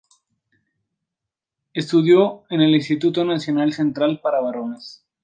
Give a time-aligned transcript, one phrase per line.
[1.75, 5.05] Estudió en el Instituto Nacional Central para Varones.